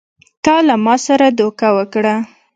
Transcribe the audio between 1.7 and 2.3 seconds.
وکړه!